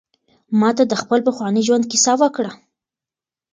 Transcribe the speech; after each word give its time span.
ما 0.59 0.69
ته 0.77 0.83
د 0.87 0.93
خپل 1.01 1.19
پخواني 1.27 1.61
ژوند 1.67 1.89
کیسه 1.91 2.13
وکړه. 2.21 2.51